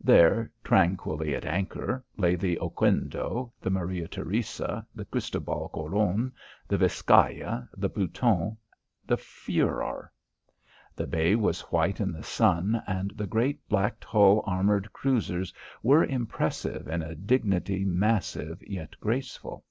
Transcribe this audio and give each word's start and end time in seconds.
There, 0.00 0.50
tranquilly 0.64 1.34
at 1.34 1.44
anchor, 1.44 2.02
lay 2.16 2.34
the 2.34 2.58
Oquendo, 2.62 3.52
the 3.60 3.68
Maria 3.68 4.08
Theresa, 4.08 4.86
the 4.94 5.04
Christobal 5.04 5.68
Colon, 5.70 6.32
the 6.66 6.78
Viscaya, 6.78 7.68
the 7.76 7.90
Pluton, 7.90 8.56
the 9.06 9.18
Furor. 9.18 10.10
The 10.94 11.06
bay 11.06 11.34
was 11.36 11.60
white 11.70 12.00
in 12.00 12.10
the 12.10 12.22
sun 12.22 12.82
and 12.86 13.10
the 13.10 13.26
great 13.26 13.68
blacked 13.68 14.04
hull 14.04 14.42
armoured 14.46 14.94
cruisers 14.94 15.52
were 15.82 16.06
impressive 16.06 16.88
in 16.88 17.02
a 17.02 17.14
dignity 17.14 17.84
massive 17.84 18.62
yet 18.66 18.98
graceful. 18.98 19.62